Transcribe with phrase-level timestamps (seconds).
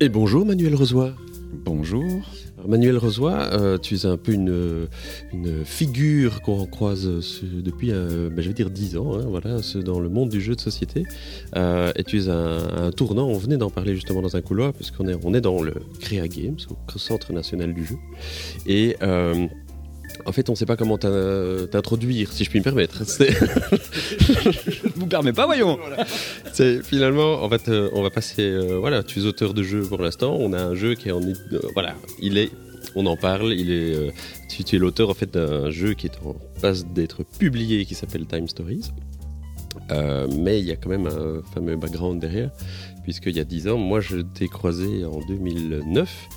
[0.00, 1.12] Et bonjour Manuel Rezois.
[1.52, 2.04] Bonjour.
[2.66, 4.88] Manuel Rezois, euh, tu es un peu une,
[5.32, 7.08] une figure qu'on croise
[7.42, 10.54] depuis, euh, ben, je vais dire, 10 ans, hein, voilà, dans le monde du jeu
[10.54, 11.04] de société.
[11.56, 15.08] Euh, et tu es un, tournant, on venait d'en parler justement dans un couloir, puisqu'on
[15.08, 17.96] est, on est dans le Créa Games, au Centre National du Jeu.
[18.66, 18.96] Et
[20.24, 23.02] en fait, on ne sait pas comment t'introduire, si je puis me permettre.
[23.18, 25.78] je vous permets pas, voyons.
[26.52, 28.42] C'est finalement, en fait, euh, on va passer.
[28.42, 30.36] Euh, voilà, tu es auteur de jeu pour l'instant.
[30.38, 31.34] On a un jeu qui est en, euh,
[31.74, 32.50] voilà, il est,
[32.94, 33.52] on en parle.
[33.52, 34.12] Il est,
[34.48, 37.94] tu, tu, es l'auteur en fait d'un jeu qui est en passe d'être publié, qui
[37.94, 38.90] s'appelle Time Stories.
[40.38, 42.50] mais il y a quand même un fameux background derrière,
[43.04, 46.28] puisqu'il y a 10 ans, moi je t'ai croisé en 2009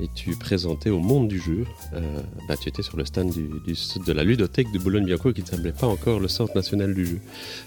[0.00, 1.64] et tu présentais au monde du jeu.
[1.94, 2.00] Euh,
[2.48, 5.86] bah, tu étais sur le stand de la ludothèque de Boulogne-Billancourt qui ne semblait pas
[5.86, 7.20] encore le centre national du jeu.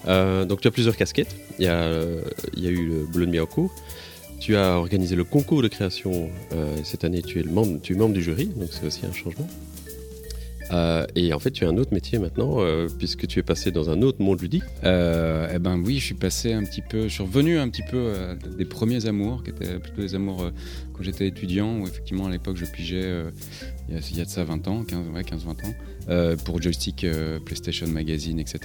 [0.07, 1.35] Euh, donc tu as plusieurs casquettes.
[1.59, 1.91] Il y a,
[2.55, 3.71] il y a eu le Boulogne-Billancourt.
[4.41, 6.31] Tu as organisé le concours de création.
[6.51, 9.47] Euh, cette année, tu es membre du jury, donc c'est aussi un changement.
[10.71, 13.71] Euh, et en fait, tu as un autre métier maintenant, euh, puisque tu es passé
[13.71, 14.63] dans un autre monde ludique.
[14.83, 17.83] Euh, eh ben oui, je suis passé un petit peu, je suis revenu un petit
[17.89, 18.13] peu
[18.57, 20.49] des premiers amours, qui étaient plutôt des amours
[20.93, 23.23] quand j'étais étudiant, où effectivement à l'époque je pigeais,
[23.89, 25.55] il, y a, de ça 20 ans, 15-20 ouais, 15, ans,
[26.45, 27.05] pour joystick,
[27.45, 28.59] PlayStation Magazine, etc.,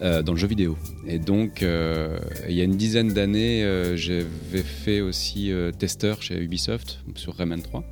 [0.00, 0.76] dans le jeu vidéo.
[1.06, 3.62] Et donc, il y a une dizaine d'années,
[3.96, 7.84] j'avais fait aussi testeur chez Ubisoft sur Rayman 3.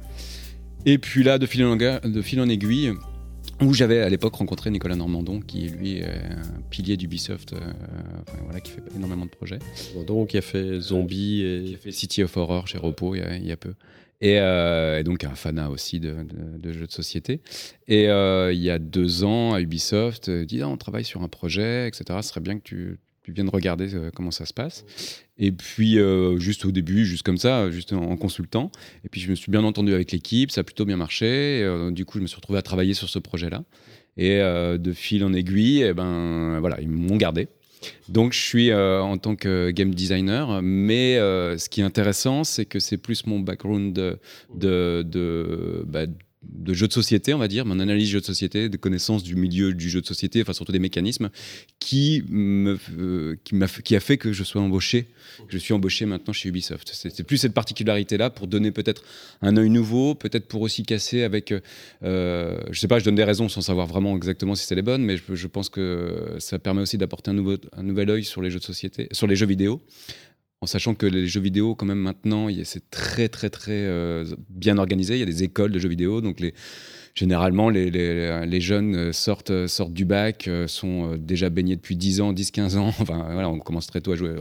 [0.87, 2.95] Et puis là, de fil en aiguille,
[3.63, 7.59] où j'avais à l'époque rencontré Nicolas Normandon, qui lui est un pilier d'Ubisoft, euh,
[8.45, 9.59] voilà, qui fait énormément de projets.
[9.95, 13.47] Normandon qui a fait Zombie et qui a fait City of Horror chez Repo il
[13.47, 13.75] y a, peu.
[14.23, 16.15] Euh, et, donc un fanat aussi de,
[16.65, 17.41] jeux de société.
[17.89, 21.23] Et euh, il y a deux ans à Ubisoft, il dit ah, on travaille sur
[21.23, 22.05] un projet, etc.
[22.23, 24.85] Ce serait bien que tu, tu viennes regarder comment ça se passe.
[25.43, 28.71] Et puis, euh, juste au début, juste comme ça, juste en, consultant.
[29.05, 31.63] Et puis, je me suis bien entendu avec l'équipe, ça a plutôt bien marché.
[31.63, 33.65] Euh, du coup, je me suis retrouvé à travailler sur ce projet-là.
[34.19, 37.49] Et euh, de fil en aiguille, et eh ben, voilà, ils m'ont gardé.
[38.11, 42.79] Donc, je suis en tant que game designer, mais ce qui est intéressant, c'est que
[42.79, 43.95] c'est plus mon background
[44.55, 46.05] de, bah,
[46.43, 49.23] de jeux de société, on va dire, mon analyse de jeux de société, de connaissances
[49.23, 51.31] du milieu du jeu de société, enfin surtout des mécanismes,
[51.79, 55.09] qui, me, euh, qui, m'a, qui a fait que je sois embauché,
[55.49, 56.91] je suis embauché maintenant chez Ubisoft.
[56.95, 59.03] C'est, plus cette particularité-là pour donner peut-être
[59.43, 61.53] un œil nouveau, peut-être pour aussi casser avec,
[62.03, 64.83] euh, je sais pas, je donne des raisons sans savoir vraiment exactement si c'est les
[64.83, 67.39] bonnes, mais je, je pense que ça permet aussi d'apporter un,
[67.77, 69.83] un nouvel œil sur les jeux de société, sur les jeux vidéo
[70.63, 74.77] en sachant que les jeux vidéo, quand même, maintenant, c'est très, très, très euh, bien
[74.77, 75.15] organisé.
[75.15, 76.21] Il y a des écoles de jeux vidéo.
[76.21, 76.53] Donc, les,
[77.15, 82.21] généralement, les, les, jeunes euh, sortent, euh, sortent du bac, sont déjà baignés depuis 10
[82.21, 82.89] ans, 10, 15 ans.
[83.01, 84.35] Enfin, voilà, on commence très tôt à jouer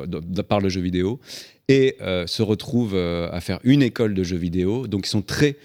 [0.47, 1.22] par le jeu vidéo.
[1.69, 4.88] Et se retrouvent à faire une école de jeux vidéo.
[4.88, 5.56] Donc, ils sont très.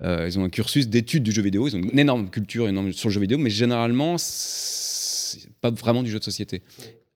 [0.00, 1.66] ils ont un cursus d'études du jeu vidéo.
[1.66, 3.36] Ils ont une énorme culture énorme sur le jeu vidéo.
[3.36, 4.14] Mais généralement,
[5.60, 6.62] pas vraiment du jeu de société.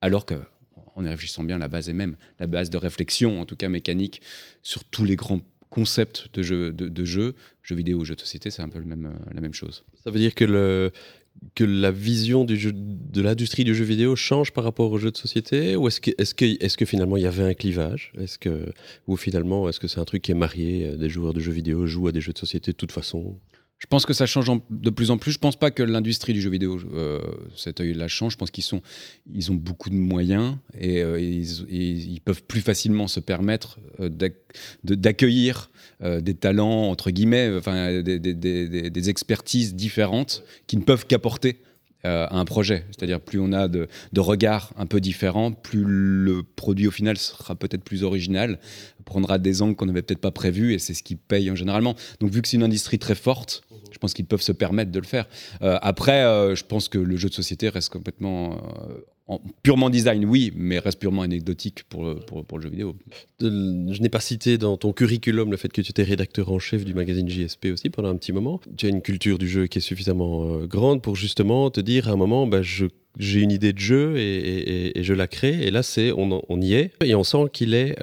[0.01, 0.35] Alors que
[0.95, 3.69] en y réfléchissant bien, la base est même, la base de réflexion, en tout cas
[3.69, 4.21] mécanique,
[4.63, 8.61] sur tous les grands concepts de jeux de, jeu, jeux vidéo, jeux de société, c'est
[8.61, 9.83] un peu euh, la même chose.
[10.03, 10.91] Ça veut dire que, le,
[11.53, 15.75] que la vision de l'industrie du jeu vidéo change par rapport aux jeux de société
[15.75, 18.13] Ou est-ce que, est que, est que finalement il y avait un clivage?
[18.17, 18.71] Est-ce que,
[19.07, 21.51] Ou finalement, est-ce que c'est un truc qui est marié euh, Des joueurs de jeux
[21.51, 23.37] vidéo jouent à des jeux de société de toute façon?
[23.77, 25.31] Je pense que ça change de plus en plus.
[25.31, 27.19] Je pense pas que l'industrie du jeu vidéo, euh,
[27.55, 28.33] cet œil-là change.
[28.33, 28.63] Je pense qu'ils
[29.33, 34.09] ils ont beaucoup de moyens et, euh, ils, peuvent plus facilement se permettre euh,
[34.83, 35.69] d'accueillir
[36.01, 41.61] des talents entre guillemets, enfin des, des, expertises différentes qui ne peuvent qu'apporter
[42.05, 42.85] à un projet.
[42.91, 47.17] C'est-à-dire plus on a de, de, regards un peu différents, plus le produit au final
[47.17, 48.59] sera peut-être plus original,
[49.05, 51.95] prendra des angles qu'on n'avait peut-être pas prévus et c'est ce qui paye en généralement.
[52.19, 54.99] Donc vu que c'est une industrie très forte, je pense qu'ils peuvent se permettre de
[54.99, 55.27] le faire.
[55.61, 59.14] Euh, après, euh, je pense que le jeu de société reste complètement euh, en,
[59.65, 62.95] purement design, oui, mais reste purement anecdotique pour, pour, le jeu vidéo.
[63.41, 66.85] je n'ai pas cité dans ton curriculum le fait que tu étais rédacteur en chef
[66.85, 68.61] du magazine JSP aussi pendant un petit moment.
[68.77, 72.11] Tu as une culture du jeu qui est suffisamment grande pour justement te dire à
[72.11, 75.63] un moment, bah, j'ai une idée de jeu et, je la crée.
[75.63, 77.97] Et là, c'est on, y est et on sent qu'il est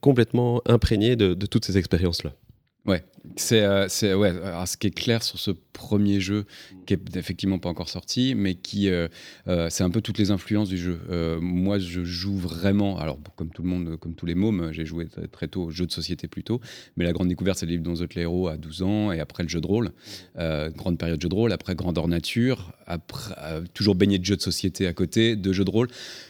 [0.00, 2.32] complètement imprégné de, de toutes ces expériences-là.
[2.86, 3.02] Ouais,
[3.52, 4.28] euh, c'est ouais.
[4.28, 6.44] Alors, ce qui est clair sur ce premier jeu,
[6.86, 9.08] qui est effectivement pas encore sorti, mais qui, euh,
[9.48, 11.00] euh, c'est un peu toutes les influences du jeu.
[11.10, 12.98] Euh, moi, je joue vraiment.
[12.98, 15.86] Alors, comme tout le monde, comme tous les mômes, j'ai joué très, tôt au jeu
[15.86, 16.60] de société plutôt.
[16.96, 19.42] Mais la grande découverte, c'est le livre dans les héros à 12 ans, et après
[19.42, 19.92] le jeu de rôle,
[20.38, 21.52] euh, grande période de jeu de rôle.
[21.52, 25.70] Après grandeur nature, euh, toujours baigné de jeux de société à côté, de jeux de
[25.70, 25.88] rôle,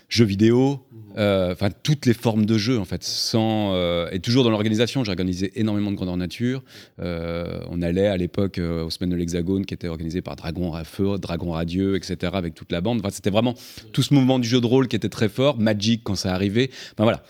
[0.08, 0.80] jeux vidéo.
[1.18, 3.04] euh, Enfin, toutes les formes de jeu, en fait,
[3.34, 5.04] euh, et toujours dans l'organisation.
[5.04, 6.62] J'ai organisé énormément de grandeur nature.
[7.00, 10.72] Euh, on allait à l'époque euh, aux semaines de l'Hexagone, qui était organisé par Dragon
[10.72, 13.00] à Feu, Dragon Radieux, etc., avec toute la bande.
[13.00, 13.54] Enfin, c'était vraiment
[13.92, 15.58] tout ce mouvement du jeu de rôle qui était très fort.
[15.58, 16.70] Magic quand ça arrivait.
[16.92, 17.22] Enfin voilà,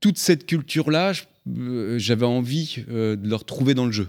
[0.00, 1.12] toute cette culture-là,
[1.58, 4.08] euh, j'avais envie de le retrouver dans le jeu.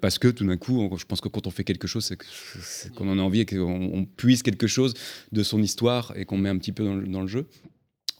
[0.00, 3.08] Parce que tout d'un coup, je pense que quand on fait quelque chose, c'est qu'on
[3.08, 4.94] en a envie et qu'on on puise quelque chose
[5.30, 7.46] de son histoire et qu'on met un petit peu dans le jeu.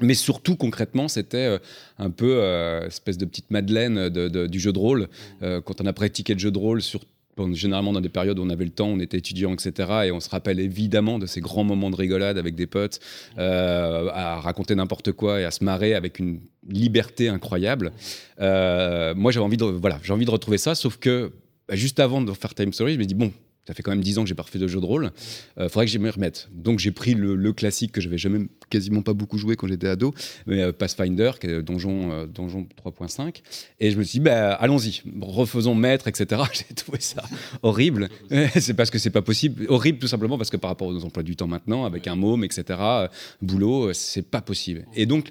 [0.02, 1.58] Mais surtout, concrètement, c'était euh,
[1.98, 5.08] un peu euh, espèce de petite Madeleine de- de- du jeu de rôle.
[5.42, 7.00] Euh, quand on a pratiqué le jeu de rôle, sur,
[7.36, 9.72] bon, généralement dans des périodes où on avait le temps, on était étudiant, etc.
[10.06, 13.00] Et on se rappelle évidemment de ces grands moments de rigolade avec des potes,
[13.38, 17.92] euh, à raconter n'importe quoi et à se marrer avec une liberté incroyable.
[18.38, 21.32] Moi, j'avais envie de, voilà, j'ai envie de retrouver ça, sauf que
[21.68, 23.32] bah, juste avant de faire Time Story, je me dis bon.
[23.66, 25.12] Ça fait quand même 10 ans que j'ai pas refait de jeu de rôle.
[25.58, 26.48] Euh, faudrait que j'y me remette.
[26.52, 30.14] Donc j'ai pris le, classique que j'avais jamais quasiment pas beaucoup joué quand j'étais ado,
[30.46, 33.42] mais euh, Pathfinder, qui est donjon, euh, donjon 3.5.
[33.78, 36.42] Et je me suis dit, bah, allons-y, refaisons maître, etc.
[36.52, 37.22] J'ai trouvé ça
[37.62, 38.08] horrible.
[38.58, 39.66] c'est parce que c'est pas possible.
[39.68, 42.44] Horrible tout simplement parce que par rapport aux emplois du temps maintenant, avec un môme,
[42.44, 43.08] etc., euh,
[43.40, 44.86] boulot, euh, c'est pas possible.
[44.94, 45.30] Et donc,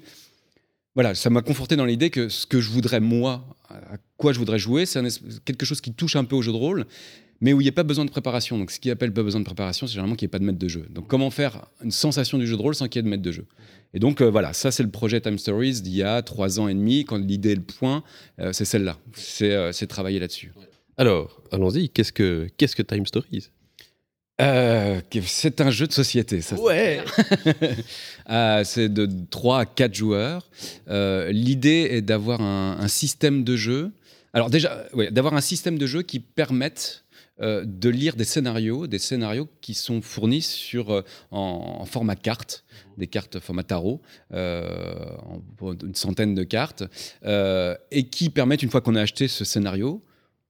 [0.94, 4.38] voilà, ça m'a conforté dans l'idée que ce que je voudrais, moi, à quoi je
[4.38, 5.02] voudrais jouer, c'est
[5.44, 6.86] quelque chose qui touche un peu au jeu de rôle,
[7.42, 8.56] mais où il n'y a pas besoin de préparation.
[8.56, 10.44] Donc, ce qui appelle pas besoin de préparation, c'est généralement qu'il n'y ait pas de
[10.44, 10.86] maître de jeu.
[10.88, 13.22] Donc, comment faire une sensation du jeu de rôle sans qu'il y ait de maître
[13.22, 13.44] de jeu?
[13.92, 16.68] Et donc, euh, voilà, ça, c'est le projet Time Stories d'il y a trois ans
[16.68, 18.04] et demi, quand l'idée, le point,
[18.40, 18.96] euh, c'est celle-là.
[19.14, 20.52] C'est euh, travailler là-dessus.
[20.96, 21.88] Alors, allons-y.
[21.88, 23.48] Qu'est-ce que, qu'est-ce que Time Stories?
[24.40, 26.56] Euh, c'est un jeu de société, ça.
[26.60, 27.00] Ouais.
[28.30, 30.48] Euh, c'est de 3 à 4 joueurs.
[30.88, 33.90] Euh, L'idée est d'avoir un, un système de jeu.
[34.32, 37.04] Alors déjà, ouais, d'avoir un système de jeu qui permette
[37.40, 42.16] euh, de lire des scénarios, des scénarios qui sont fournis sur, euh, en, en format
[42.16, 42.64] carte,
[42.98, 44.00] des cartes format tarot,
[44.32, 46.84] euh, en- une centaine de cartes,
[47.90, 50.02] et qui permettent, une fois qu'on a acheté ce scénario,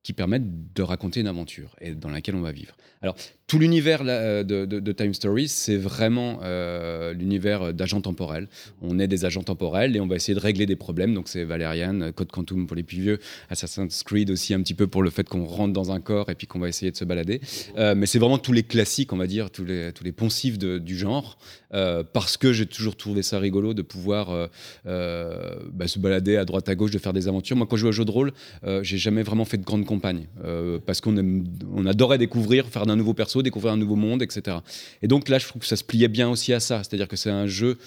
[0.02, 2.75] qui permettent de raconter une aventure et dans laquelle on va vivre.
[3.02, 3.14] Alors,
[3.52, 8.49] tout l'univers là, de, Time Stories, c'est vraiment euh, l'univers d'agents temporels.
[8.81, 11.12] On est des agents temporels et on va essayer de régler des problèmes.
[11.12, 13.19] Donc, c'est Valerian, Code Quantum pour les plus vieux,
[13.50, 16.34] Assassin's Creed aussi un petit peu pour le fait qu'on rentre dans un corps et
[16.34, 17.43] puis qu'on va essayer de se balader.
[17.76, 20.56] Euh, mais c'est vraiment tous les classiques, on va dire, tous les, tous les poncifs
[20.56, 21.37] du genre,
[21.75, 24.46] euh, parce que j'ai toujours trouvé ça rigolo de pouvoir euh,
[24.87, 27.56] euh, bah, se balader à droite à gauche, de faire des aventures.
[27.56, 28.32] Moi, quand je joue au jeu de rôle,
[28.64, 31.16] euh, j'ai jamais vraiment fait de grandes campagnes euh, parce qu'on
[31.75, 34.59] on adorait découvrir, faire d'un nouveau perso, découvrir un nouveau monde, etc.
[35.03, 37.17] Et donc là, je trouve que ça se pliait bien aussi à ça, c'est-à-dire que
[37.17, 37.79] c'est un jeu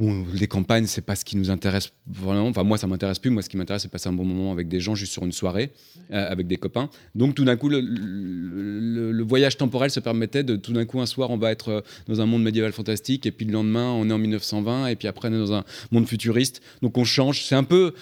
[0.00, 2.48] où les campagnes, c'est pas ce qui nous intéresse vraiment.
[2.48, 3.30] Enfin, moi, ça m'intéresse plus.
[3.30, 5.30] Moi, ce qui m'intéresse, c'est passer un bon moment avec des gens, juste sur une
[5.32, 5.70] soirée,
[6.10, 6.88] euh, avec des copains.
[7.14, 11.06] Donc, tout d'un coup, le, le- voyage temporel se permettait de, tout d'un coup, un
[11.06, 14.08] soir, on va être euh, dans un monde médiéval fantastique, et puis le lendemain, on
[14.08, 16.62] est en 1920, et puis après, on est dans un monde futuriste.
[16.80, 17.44] Donc, on change.
[17.44, 17.92] C'est un peu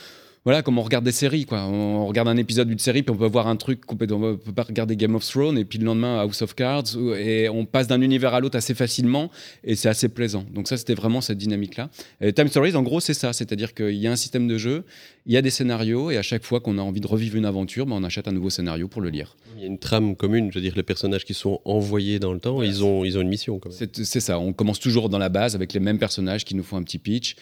[0.45, 1.65] voilà, comme on regarde des séries, quoi.
[1.65, 4.17] On regarde un épisode d'une série, puis on peut voir un truc complètement.
[4.17, 7.49] On peut pas regarder Game of Thrones, et puis le lendemain House of Cards, et
[7.49, 9.31] on passe d'un univers à l'autre assez facilement,
[9.65, 10.47] et c'est assez plaisant.
[10.53, 11.91] Donc ça, c'était vraiment cette dynamique-là.
[12.35, 14.85] Time Stories, en gros, c'est ça, c'est-à-dire qu'il y a un système de jeu,
[15.27, 17.45] il y a des scénarios, et à chaque fois qu'on a envie de revivre une
[17.45, 19.37] aventure, ben, on achète un nouveau scénario pour le lire.
[19.57, 20.51] Il y a une trame commune.
[20.51, 23.21] Je veux dire, les personnages qui sont envoyés dans le temps, ils ont, ils ont
[23.21, 23.61] une mission.
[23.71, 26.79] C'est ça, on commence toujours dans la base avec les mêmes personnages qui nous font
[26.79, 27.37] un petit pitch.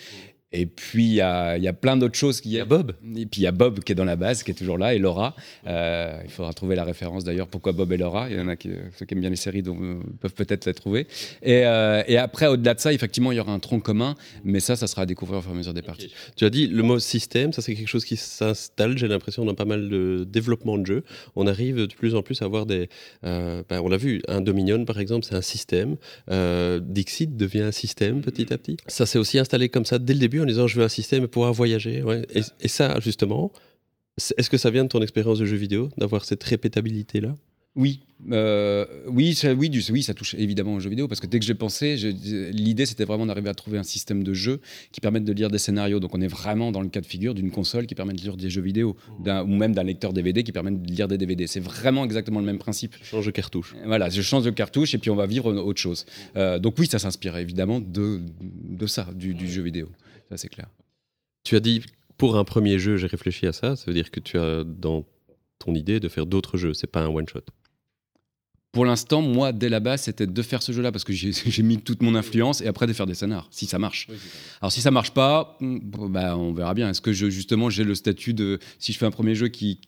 [0.51, 2.65] Et puis, il y a, il y a plein d'autres choses qui Il y a
[2.65, 2.93] Bob.
[3.17, 4.95] Et puis il y a Bob qui est dans la base, qui est toujours là,
[4.95, 5.37] et Laura.
[5.67, 7.49] Euh, il faudra trouver la référence d'ailleurs.
[7.49, 9.63] Pourquoi Bob et Laura Il y en a qui, ceux qui aiment bien les séries
[9.63, 11.07] donc, euh, peuvent peut-être la trouver.
[11.43, 14.61] Et, euh, et après, au-delà de ça, effectivement, il y aura un tronc commun, mais
[14.61, 16.13] ça, ça sera à découvrir au fur et à mesure des parties.
[16.37, 19.55] Tu as dit le mot système, ça c'est quelque chose qui s'installe, j'ai l'impression, dans
[19.55, 21.05] pas mal de développement de jeux.
[21.37, 22.89] On arrive de plus en plus à avoir des...
[23.25, 25.97] euh, ben, on l'a vu, un Dominion par exemple, c'est un système.
[26.31, 28.79] Euh, Dixit devient un système petit à petit.
[28.87, 31.23] Ça s'est aussi installé comme ça dès le début en disant je veux un système
[31.23, 32.03] pour pouvoir voyager.
[32.03, 32.27] ouais.
[32.35, 33.53] Et, et ça, justement,
[34.37, 37.35] est-ce que ça vient de ton expérience de jeu vidéo, d'avoir cette répétabilité-là?
[37.77, 38.01] Oui,
[38.33, 41.39] euh, oui, ça, oui, du- oui, ça touche évidemment aux jeux vidéo parce que dès
[41.39, 42.09] que j'ai pensé, je-
[42.51, 45.59] l'idée c'était vraiment d'arriver à trouver un système de jeu qui permette de lire des
[45.59, 46.01] scénarios.
[46.01, 48.37] Donc on est vraiment dans le cas de figure d'une console qui permet de lire
[48.37, 51.47] des jeux vidéo, d'un- ou même d'un lecteur DVD qui permet de lire des DVD.
[51.47, 52.97] C'est vraiment exactement le même principe.
[53.05, 53.77] Change de cartouche.
[53.87, 56.05] Voilà, je change de cartouche et puis on va vivre autre chose.
[56.35, 59.89] Euh, donc oui, ça s'inspire évidemment de, de ça, du, du jeu vidéo.
[60.29, 60.69] Ça c'est clair.
[61.45, 61.83] Tu as dit,
[62.17, 63.77] pour un premier jeu, j'ai réfléchi à ça.
[63.77, 65.07] Ça veut dire que tu as, dans
[65.59, 66.75] ton idée de faire d'autres jeux.
[66.75, 67.45] C'est pas un one shot.
[68.73, 71.79] Pour l'instant, moi, dès la base, c'était de faire ce jeu-là parce que j'ai mis
[71.79, 74.09] toute mon influence et après de faire des scénars, si ça marche.
[74.61, 75.79] Alors si ça marche pas, hmm,
[76.11, 76.91] bah, on verra bien.
[76.91, 79.81] Est-ce que je, justement j'ai le statut de si je fais un premier jeu qui,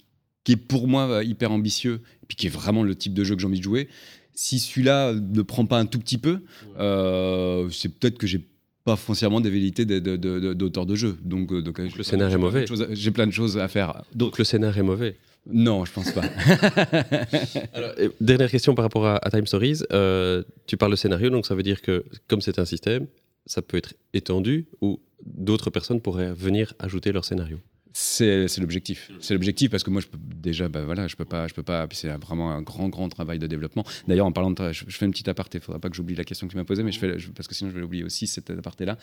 [0.45, 3.23] qui est pour moi euh, hyper ambitieux et puis qui est vraiment le type de
[3.23, 3.89] jeu que j'ai envie de jouer,
[4.33, 6.41] si celui-là ne prend pas un tout petit peu,
[6.79, 8.49] euh, c'est peut-être que j'ai
[8.85, 11.17] pas foncièrement des vérités d'auteur de, jeu.
[11.23, 12.65] Donc, euh, donc, le scénario est mauvais.
[12.93, 14.03] J'ai plein de choses à faire.
[14.15, 15.17] Donc le scénario est mauvais.
[15.47, 16.23] Non, je pense pas.
[18.21, 19.81] dernière question par rapport à, Time Stories.
[19.93, 23.07] Euh, tu parles de scénario, donc ça veut dire que comme c'est un système,
[23.47, 27.59] ça peut être étendu ou d'autres personnes pourraient venir ajouter leur scénario.
[27.93, 29.11] C'est l'objectif.
[29.21, 31.63] C'est l'objectif parce que moi, je peux déjà, bah voilà, je peux pas, je peux
[31.63, 31.87] pas.
[31.93, 33.85] c'est vraiment un grand, grand travail de développement.
[34.07, 35.59] D'ailleurs, en parlant de, je, fais une petite aparté.
[35.59, 37.49] Il faudra pas que j'oublie la question que tu m'as posée, mais je fais, parce
[37.49, 38.97] que sinon, je vais oublier aussi cet aparté-là.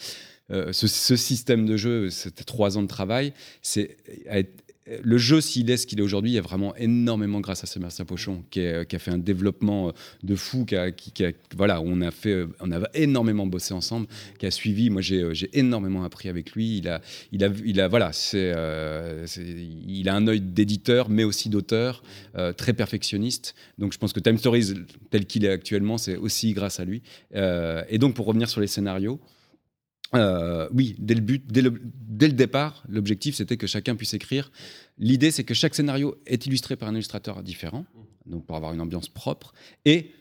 [0.51, 3.33] Euh, ce, ce, système de jeu, c'était trois ans de travail.
[3.61, 3.97] C'est
[5.03, 7.67] le jeu, s'il est ce qu'il est aujourd'hui, il y a vraiment énormément grâce à
[7.67, 9.91] Sébastien Pochon, qui, a fait un développement euh,
[10.23, 10.91] de fou, qui a,
[11.55, 14.07] voilà, on a fait, euh, on a énormément bossé ensemble,
[14.39, 14.89] qui a suivi.
[14.89, 16.77] Moi, j'ai, euh, énormément appris avec lui.
[16.77, 17.01] Il a,
[17.31, 18.53] il a, il a voilà, c'est,
[19.87, 22.03] il a un œil d'éditeur, mais aussi d'auteur,
[22.57, 23.55] très perfectionniste.
[23.77, 24.73] Donc, je pense que Time Stories,
[25.09, 27.01] tel qu'il est actuellement, c'est aussi grâce à lui.
[27.33, 29.19] et donc, pour revenir sur les scénarios.
[30.15, 34.51] Euh, oui, dès le, but, dès le, départ, l'objectif c'était que chacun puisse écrire.
[34.97, 37.85] L'idée c'est que chaque scénario est illustré par un illustrateur différent,
[38.25, 39.53] donc pour avoir une ambiance propre,
[39.85, 40.11] et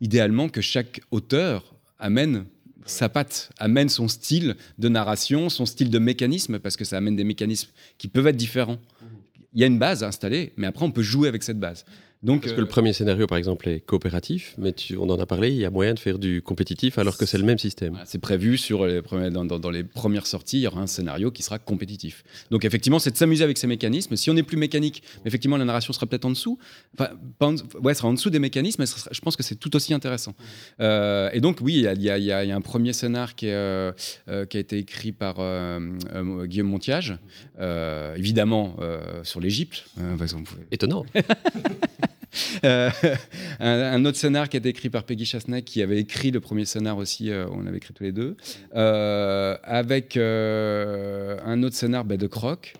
[0.00, 2.44] idéalement que chaque auteur amène
[2.86, 7.16] sa patte, amène son style de narration, son style de mécanisme, parce que ça amène
[7.16, 8.78] des mécanismes qui peuvent être différents.
[9.54, 11.84] Il y a une base installée, mais après on peut jouer avec cette base.
[12.22, 15.26] Donc, Parce que le euh, premier scénario, par exemple, est coopératif, mais on en a
[15.26, 17.98] parlé, il y a moyen de faire du compétitif alors que c'est le même système.
[18.04, 21.42] c'est prévu sur les dans, dans, les premières sorties, il y aura un scénario qui
[21.42, 22.24] sera compétitif.
[22.50, 24.16] Donc effectivement, c'est de s'amuser avec ces mécanismes.
[24.16, 26.58] Si on est plus mécanique, effectivement, la narration sera peut-être en dessous.
[26.98, 27.10] Enfin,
[27.82, 30.34] ouais, sera en dessous des mécanismes, mais je pense que c'est tout aussi intéressant.
[30.80, 33.92] Euh, et donc oui, il y, y, a un premier scénar qui, est, euh,
[34.48, 35.36] qui a été écrit par
[36.46, 37.18] Guillaume Montiage,
[38.16, 38.76] évidemment
[39.22, 39.84] sur l'Égypte.
[40.00, 40.16] Hein,
[40.70, 41.04] Étonnant.
[42.64, 42.90] Euh,
[43.60, 46.64] un, autre scénar qui a été écrit par Peggy Chasnac, qui avait écrit le premier
[46.64, 48.36] scénar aussi, euh, on avait écrit tous les deux,
[48.74, 52.74] euh, avec un autre scénar bah, de Croc.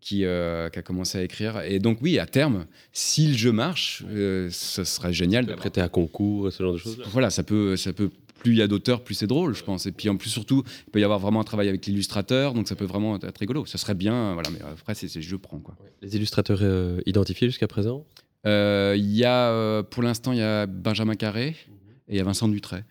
[0.00, 1.60] Qui, qui, a commencé à écrire.
[1.60, 4.02] Et donc, oui, à terme, si le jeu marche,
[4.50, 5.46] ce serait génial.
[5.54, 7.00] Prêter à concours, ce genre de choses.
[7.12, 9.86] Voilà, ça peut, ça peut plus il y a d'auteurs, plus c'est drôle, je pense.
[9.86, 12.66] Et puis en plus, surtout, il peut y avoir vraiment un travail avec l'illustrateur, donc
[12.66, 13.64] ça peut vraiment être rigolo.
[13.64, 15.60] Ça serait bien, voilà, mais après, c'est je prends.
[15.60, 15.76] Quoi.
[16.02, 16.60] Les illustrateurs
[17.06, 18.04] identifiés jusqu'à présent?
[18.44, 21.56] Il y a, euh, pour l'instant, il y a Benjamin Carré
[22.08, 22.84] et il y a Vincent Dutray.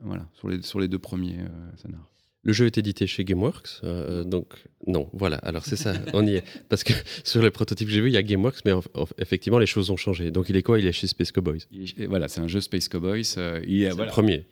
[0.00, 2.10] Voilà, sur les, sur les deux premiers euh, scénars.
[2.42, 3.80] Le jeu est édité chez GameWorks,
[4.26, 4.48] donc
[4.86, 6.44] non, voilà, alors c'est ça, on y est.
[6.68, 6.92] Parce que
[7.24, 8.72] sur les prototypes que j'ai vus, il y a GameWorks, mais
[9.16, 10.30] effectivement, les choses ont changé.
[10.30, 10.78] Donc il est quoi?
[10.78, 11.60] Il est chez Space Cowboys.
[12.06, 13.22] voilà, c'est un jeu Space Cowboys.
[13.66, 14.44] il est, le premier.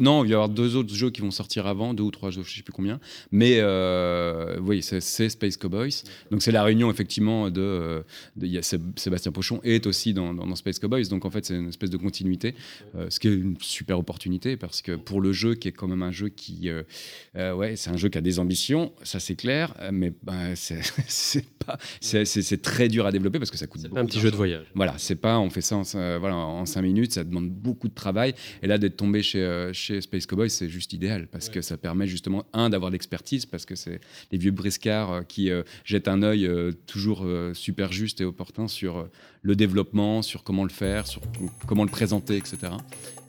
[0.00, 2.30] Non, il va y avoir deux autres jeux qui vont sortir avant, deux ou trois
[2.30, 2.98] jeux, je ne sais plus combien.
[3.30, 6.02] Mais euh, oui, c'est Space Cowboys.
[6.30, 8.02] Donc c'est la réunion effectivement de,
[8.36, 8.60] de,
[8.96, 11.08] Sébastien Pochon est aussi dans, Space Cowboys.
[11.08, 12.54] Donc en fait c'est une espèce de continuité,
[12.96, 15.88] euh, ce qui est une super opportunité parce que pour le jeu qui est quand
[15.88, 19.36] même un jeu qui, euh, ouais, c'est un jeu qui a des ambitions, ça c'est
[19.36, 23.82] clair, mais ben, c'est pas, c'est très dur à développer parce que ça coûte.
[23.82, 24.66] C'est un petit jeu de voyage.
[24.74, 25.82] Voilà, c'est pas, on fait ça en,
[26.18, 28.34] voilà, en cinq minutes, ça demande beaucoup de travail.
[28.62, 32.06] Et là d'être tombé euh, chez, Space Cowboy, c'est juste idéal parce que ça permet
[32.06, 34.00] justement, un, d'avoir l'expertise parce que c'est
[34.32, 36.48] les vieux briscards euh, qui euh, jettent un œil
[36.86, 39.08] toujours super juste et opportun sur
[39.42, 41.22] le développement, sur comment le faire, sur
[41.66, 42.72] comment le présenter, etc.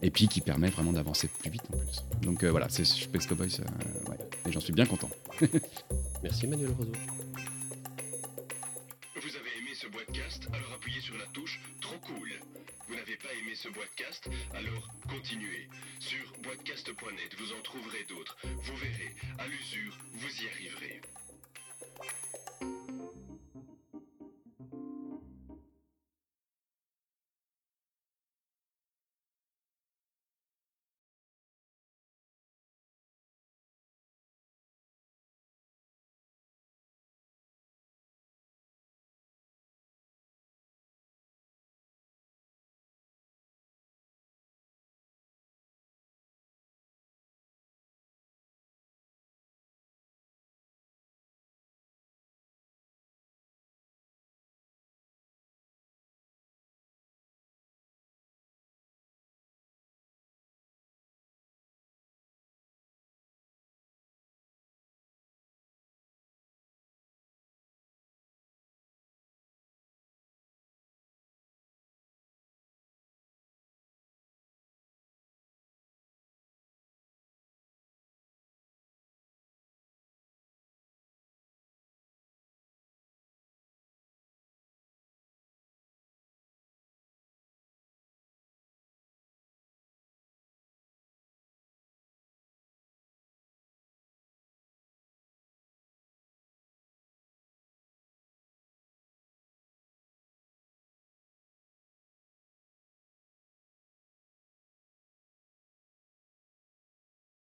[0.02, 2.04] Et puis qui permet vraiment d'avancer plus vite en plus.
[2.24, 3.50] Donc voilà, c'est Space Cowboy,
[4.48, 5.10] et j'en suis bien content.
[6.24, 6.92] Merci Manuel Roseau.
[9.16, 10.48] Vous avez aimé ce podcast?
[10.54, 12.30] Alors appuyez sur la touche Trop cool.
[12.90, 15.70] Vous n'avez pas aimé ce Boitcast Alors continuez.
[16.00, 18.36] Sur boitcast.net, vous en trouverez d'autres.
[18.44, 21.02] Vous verrez, à l'usure, vous y arriverez.